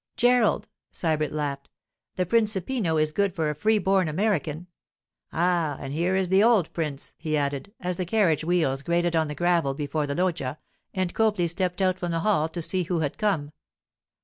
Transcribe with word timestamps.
'Gerald!' 0.15 0.67
Sybert 0.91 1.31
laughed. 1.31 1.69
'The 2.15 2.25
'principino' 2.25 2.97
is 2.97 3.11
good 3.11 3.35
for 3.35 3.51
a 3.51 3.53
free 3.53 3.77
born 3.77 4.07
American. 4.07 4.65
Ah—and 5.31 5.93
here 5.93 6.15
is 6.15 6.29
the 6.29 6.41
old 6.43 6.73
prince,' 6.73 7.13
he 7.19 7.37
added, 7.37 7.71
as 7.79 7.97
the 7.97 8.05
carriage 8.05 8.43
wheels 8.43 8.81
grated 8.81 9.15
on 9.15 9.27
the 9.27 9.35
gravel 9.35 9.75
before 9.75 10.07
the 10.07 10.15
loggia 10.15 10.57
and 10.91 11.13
Copley 11.13 11.45
stepped 11.45 11.83
out 11.83 11.99
from 11.99 12.09
the 12.11 12.21
hall 12.21 12.49
to 12.49 12.63
see 12.63 12.81
who 12.85 13.01
had 13.01 13.19
come. 13.19 13.51